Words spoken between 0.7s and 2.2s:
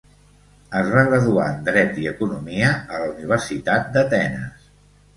Es va graduar en dret i